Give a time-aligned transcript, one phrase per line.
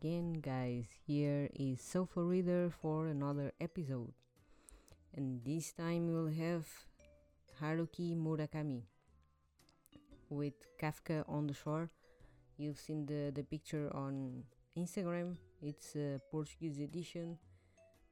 [0.00, 0.86] again, guys.
[1.06, 4.14] Here is Sofa Reader for another episode.
[5.14, 6.66] And this time we'll have
[7.60, 8.80] Haruki Murakami
[10.30, 11.90] with Kafka on the Shore.
[12.56, 14.44] You've seen the, the picture on
[14.74, 17.36] Instagram, it's a Portuguese edition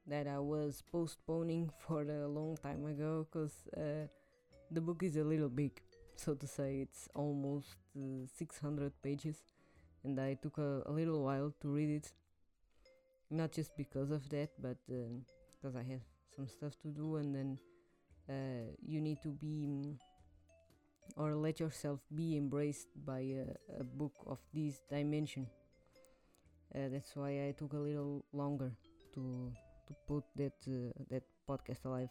[0.05, 4.05] that I was postponing for a long time ago because uh,
[4.69, 5.81] the book is a little big,
[6.15, 9.37] so to say, it's almost uh, 600 pages
[10.03, 12.11] and I took a, a, little while to read it.
[13.29, 15.21] Not just because of that, but uh,
[15.55, 16.01] because I have
[16.35, 17.59] some stuff to do, and then
[18.29, 19.95] uh, you need to be mm,
[21.15, 25.47] or let yourself be embraced by a, a book of this dimension.
[26.73, 28.71] Uh, that's why I took a little longer
[29.13, 29.51] to
[29.87, 32.09] to put that uh, that podcast alive.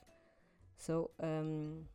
[0.77, 1.86] So um,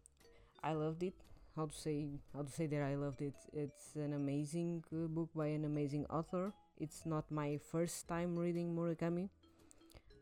[0.61, 1.15] I loved it
[1.55, 3.35] how to say how to say that I loved it.
[3.53, 6.53] It's an amazing uh, book by an amazing author.
[6.79, 9.29] It's not my first time reading Murakami.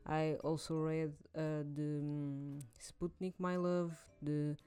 [0.06, 4.58] I also read uh, the um, Sputnik, My Love, the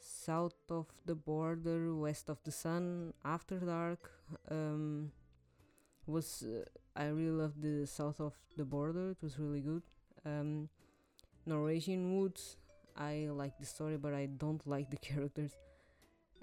[0.00, 4.10] South of the Border, West of the Sun, After Dark.
[4.50, 5.12] Um,
[6.06, 6.64] was uh,
[6.96, 9.12] I really loved the South of the Border.
[9.12, 9.82] It was really good.
[10.26, 10.68] Um,
[11.46, 12.56] Norwegian Woods.
[12.96, 15.52] I like the story, but I don't like the characters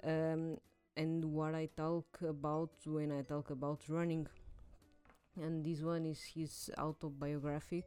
[0.04, 0.58] um,
[0.96, 4.26] and what I talk about when I talk about running.
[5.40, 7.84] And this one is his autobiography.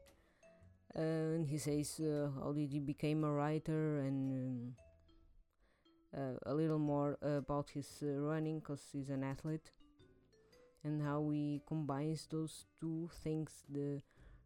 [0.96, 4.76] Uh, and he says uh, how did he became a writer and um,
[6.18, 9.72] uh, a little more about his uh, running because he's an athlete
[10.86, 14.02] and how he combines those two things the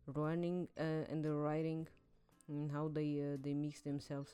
[0.08, 1.88] running uh, and the writing
[2.48, 4.34] and how they uh, they mix themselves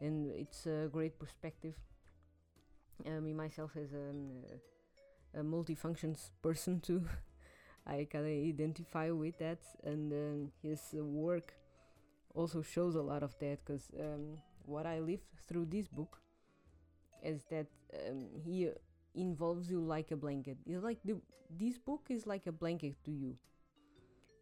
[0.00, 1.74] and it's a great perspective
[3.22, 7.04] me myself as a, a multifunctions person too.
[7.86, 11.54] I kind of identify with that, and um, his work
[12.34, 16.20] also shows a lot of that because um, what I lived through this book
[17.22, 17.66] is that
[18.08, 18.70] um, he
[19.14, 20.58] involves you like a blanket.
[20.66, 21.20] It's like the
[21.50, 23.36] this book is like a blanket to you.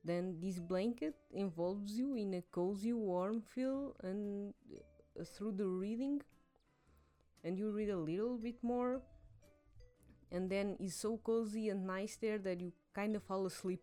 [0.04, 4.54] Then this blanket involves you in a cozy, warm feel, and
[5.18, 6.22] uh, through the reading
[7.44, 9.00] and you read a little bit more.
[10.32, 13.80] And then it's so cozy and nice there that you kind of fall asleep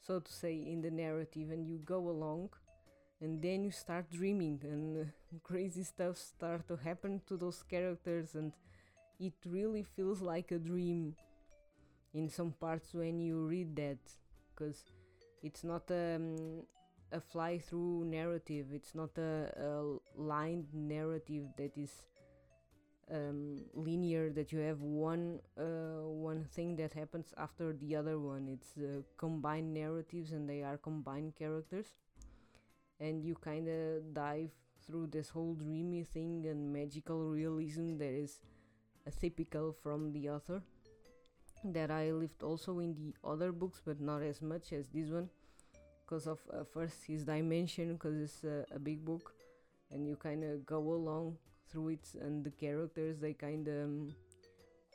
[0.00, 2.50] so to say in the narrative and you go along
[3.20, 8.52] and then you start dreaming and crazy stuff start to happen to those characters and
[9.20, 11.14] it really feels like a dream
[12.14, 13.98] in some parts when you read that
[14.54, 14.84] because
[15.42, 16.36] it's not um,
[17.12, 18.66] a fly through narrative.
[18.72, 21.90] It's not a, a lined narrative that is
[23.10, 28.48] um, linear that you have one uh, one thing that happens after the other one.
[28.48, 31.86] It's uh, combined narratives and they are combined characters.
[33.00, 34.50] And you kind of dive
[34.86, 38.40] through this whole dreamy thing and magical realism that is
[39.20, 40.62] typical from the author.
[41.64, 45.28] That I lived also in the other books but not as much as this one
[46.04, 49.34] because of uh, first his dimension because it's a big book.
[49.90, 51.38] And you kind of go along
[51.70, 54.14] through it and the characters they kind of um,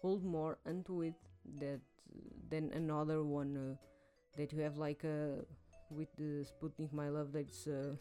[0.01, 1.15] hold more onto it
[1.59, 1.79] that
[2.49, 3.75] than another one uh,
[4.37, 5.41] that you have like uh,
[5.89, 7.95] with the Sputnik My Love that's uh,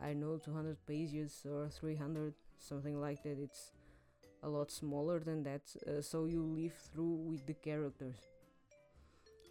[0.00, 3.38] I know 200 pages or 300 something like that.
[3.38, 3.72] It's
[4.42, 8.16] a lot smaller than that uh, so you live through with the characters.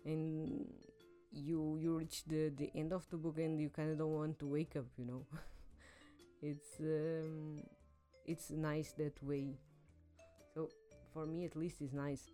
[0.05, 0.67] And
[1.31, 4.39] you you reach the the end of the book and you kind of don't want
[4.39, 5.25] to wake up you know?
[6.41, 7.63] It's um,
[8.25, 9.57] it's nice that way.
[10.53, 10.69] So
[11.13, 12.29] for me at least it's nice.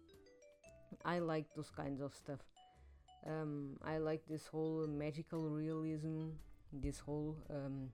[1.06, 2.40] I like those kinds of stuff.
[3.24, 6.30] Um, i like this whole magical realism
[6.74, 7.90] this whole um,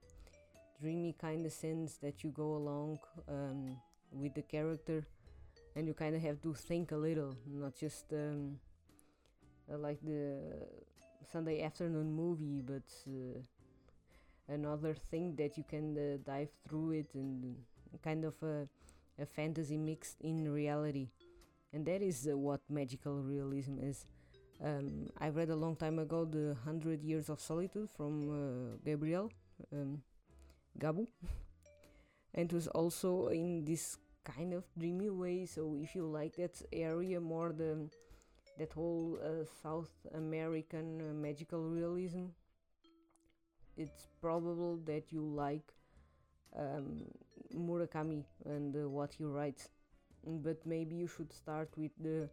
[0.79, 3.75] dreamy kind of sense that you go along um,
[4.11, 5.05] with the character
[5.75, 8.57] and you kind of have to think a little not just um,
[9.71, 10.39] uh, like the
[11.31, 13.39] sunday afternoon movie but uh,
[14.47, 17.55] another thing that you can uh, dive through it and
[18.03, 18.67] kind of a,
[19.19, 21.09] a fantasy mixed in reality.
[21.73, 24.05] And that is uh, what magical realism is.
[24.63, 29.31] Um, I read a long time ago the Hundred Years of Solitude from uh, Gabriel
[29.71, 30.01] um,
[30.79, 31.07] Gabu,
[32.33, 35.45] and it was also in this kind of dreamy way.
[35.45, 37.89] So if you like that area more, the
[38.57, 42.25] that whole uh, South American uh, magical realism,
[43.75, 45.73] it's probable that you like
[46.57, 47.03] um,
[47.55, 49.69] Murakami and uh, what he writes.
[50.25, 52.29] But maybe you should start with the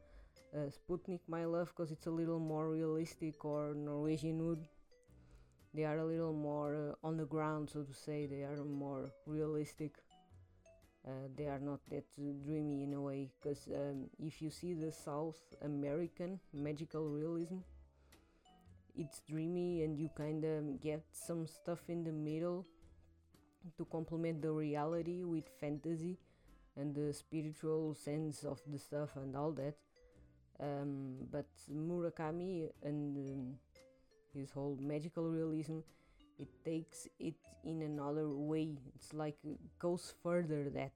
[0.55, 4.67] uh, Sputnik My Love because it's a little more realistic, or Norwegian Wood.
[5.75, 8.27] They are a little more uh, on the ground, so to say.
[8.27, 9.97] They are more realistic.
[11.07, 12.05] Uh, they are not that
[12.45, 17.59] dreamy in a way, because um, if you see the South American magical realism,
[18.97, 22.65] it's dreamy and you kind of get some stuff in the middle
[23.77, 26.19] to complement the reality with fantasy
[26.77, 29.75] and the spiritual sense of the stuff and all that.
[30.61, 33.55] Um, but Murakami and um,
[34.33, 35.79] his whole magical realism,
[36.39, 37.35] it takes it
[37.65, 38.77] in another way.
[38.95, 40.93] It's like it goes further that.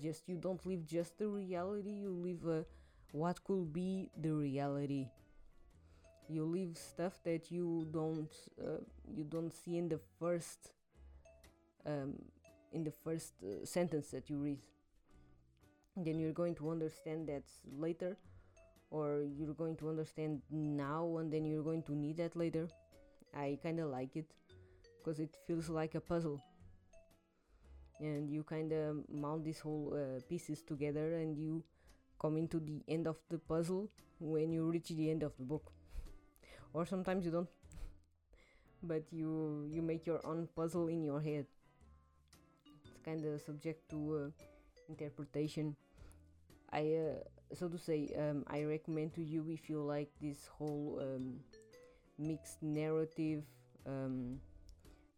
[0.00, 2.62] Just you don't live just the reality, you live uh,
[3.12, 5.08] what could be the reality.
[6.28, 8.30] You live stuff that you don't
[8.60, 8.82] uh,
[9.16, 10.72] you don't see in the first
[11.88, 12.14] um,
[12.72, 14.58] in the first uh, sentence that you read.
[15.96, 17.44] Then you're going to understand that
[17.76, 18.16] later,
[18.90, 22.68] or you're going to understand now, and then you're going to need that later.
[23.34, 24.26] I kind of like it
[24.98, 26.40] because it feels like a puzzle,
[28.00, 31.64] and you kind of mount these whole uh, pieces together, and you
[32.20, 33.88] come into the end of the puzzle
[34.20, 35.72] when you reach the end of the book,
[36.72, 37.48] or sometimes you don't,
[38.82, 41.46] but you you make your own puzzle in your head
[43.08, 44.44] kind of subject to uh,
[44.88, 45.74] interpretation.
[46.72, 51.00] I, uh, so to say, um, I recommend to you if you like this whole
[51.00, 51.40] um,
[52.18, 53.44] mixed narrative,
[53.86, 54.38] um,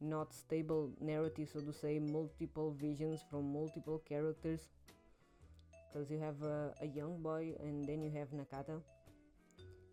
[0.00, 4.60] not stable narrative, so to say, multiple visions from multiple characters.
[5.88, 8.81] Because you have uh, a young boy and then you have Nakata.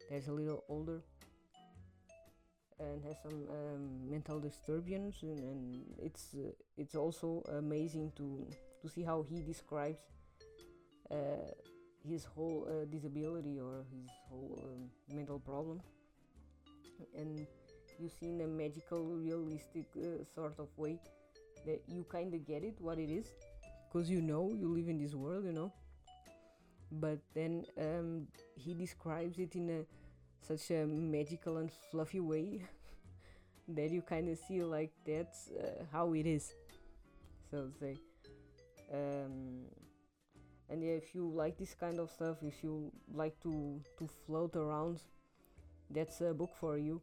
[0.07, 1.01] There's a little older
[2.79, 8.47] and has some um, mental disturbance and, and it's uh, it's also amazing to
[8.81, 9.99] to see how he describes
[11.09, 11.49] uh,
[12.07, 15.81] his whole uh, disability or his whole um, mental problem.
[17.15, 17.45] And
[17.99, 20.99] you see in a magical realistic uh, sort of way
[21.65, 23.25] that you kind of get it what it is
[23.87, 25.71] because you know you live in this world you know.
[26.91, 29.85] But then um, he describes it in a
[30.41, 32.61] such a magical and fluffy way
[33.67, 36.53] that you kind of see like that's uh, how it is
[37.51, 37.97] so to say.
[38.93, 39.65] Um,
[40.69, 44.55] and yeah if you like this kind of stuff if you like to to float
[44.55, 45.01] around
[45.89, 47.01] that's a book for you.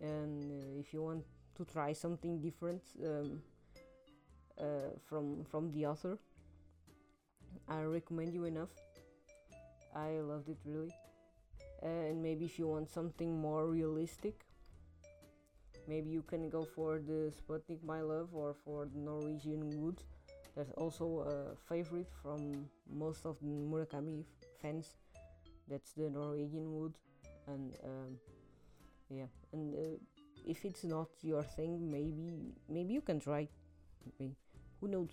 [0.00, 1.24] And uh, if you want
[1.56, 3.42] to try something different um,
[4.58, 6.18] uh, from from the author
[7.68, 8.70] i recommend you enough.
[9.94, 10.92] I loved it really
[11.82, 14.44] and maybe if you want something more realistic
[15.88, 20.00] maybe you can go for the Sputnik My Love or for the Norwegian Wood
[20.54, 24.24] that's also a favorite from most of the Murakami
[24.60, 24.96] fans.
[25.68, 26.92] That's the Norwegian Wood
[27.46, 28.18] and um,
[29.08, 29.30] yeah.
[29.52, 29.98] And uh,
[30.46, 33.48] if it's not your thing maybe maybe you can try.
[34.18, 34.36] Maybe.
[34.80, 35.10] who knows?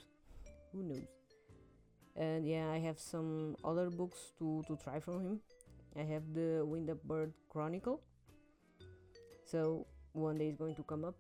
[0.74, 1.07] Who knows?
[2.16, 5.39] And yeah I have some other books to, to try from him
[5.99, 7.99] I have the Wind Up Bird Chronicle.
[9.43, 11.15] So one day is going to come up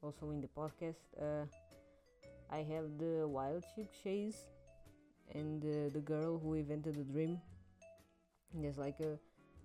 [0.00, 1.02] also in the podcast.
[1.20, 1.46] Uh,
[2.48, 4.46] I have the Wild Sheep Chase
[5.34, 7.40] and uh, the girl who invented the dream.
[8.54, 9.18] There's like a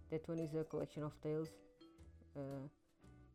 [0.09, 1.49] that one is a collection of tales.
[2.35, 2.65] Uh,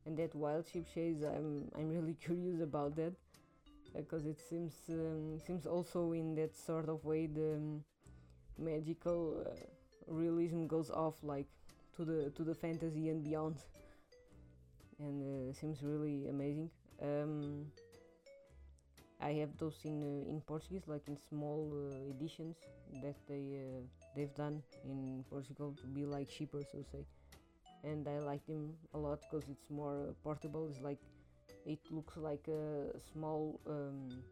[0.06, 3.12] and that Wild sheep Chase, I'm I'm really curious about that
[3.94, 7.84] because it seems um, seems also in that sort of way the um,
[8.58, 11.46] magical uh, realism goes off like
[11.96, 13.56] to the to the fantasy and beyond.
[14.98, 16.70] And uh, seems really amazing.
[17.02, 17.66] Um,
[19.20, 22.56] I have those in uh, in Portuguese like in small uh, editions
[23.02, 23.82] that they uh,
[24.14, 27.04] they've done in Portugal to be like cheaper so say.
[27.84, 30.68] And I like them a lot because it's more uh, portable.
[30.70, 30.98] It's like
[31.66, 34.22] it looks like a small um,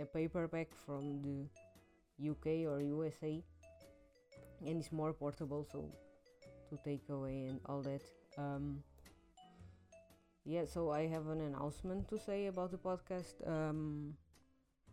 [0.00, 3.42] a paperback from the UK or USA
[4.60, 5.90] and it's more portable so
[6.70, 8.02] to take away and all that.
[8.38, 8.82] Um,
[10.44, 13.34] yeah so i have an announcement to say about the podcast.
[13.46, 14.14] Um,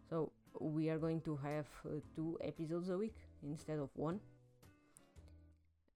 [0.09, 4.19] so we are going to have uh, two episodes a week instead of one.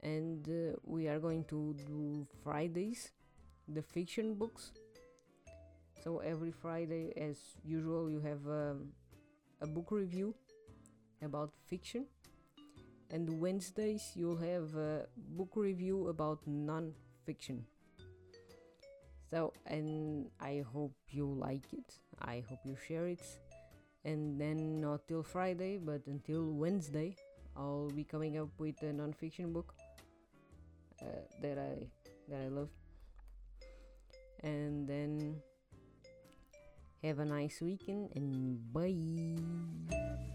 [0.02, 3.12] And uh, we are going to do fridays
[3.68, 4.72] the fiction books.
[6.04, 8.90] So every friday as usual you have um,
[9.62, 10.36] a book review
[11.22, 12.06] about fiction
[13.12, 15.08] and Wednesdays you'll have a
[15.38, 17.66] book review about non-fiction.
[19.32, 21.94] So, and I hope you like it.
[22.22, 23.26] I hope you share it.
[24.06, 27.16] And then not till Friday, but until Wednesday
[27.58, 29.74] I'll be coming up with a non-fiction book
[31.02, 31.06] uh,
[31.42, 31.88] that I
[32.30, 32.70] that I love.
[34.44, 35.42] And then
[37.04, 40.35] have a nice weekend and bye.